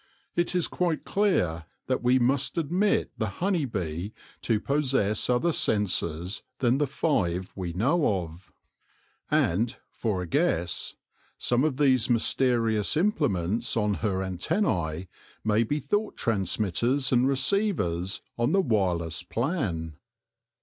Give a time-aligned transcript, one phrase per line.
[0.35, 6.41] It is quite clear that we must admit the honey bee to possess other senses
[6.57, 8.51] than the five io8 THE LORE OF THE HONEY BEE we know of;
[9.59, 10.95] and— for a guess—
[11.37, 15.07] some of these mysterious implements on her antennae
[15.43, 19.97] may be thought transmitters and receivers on the wireless plan.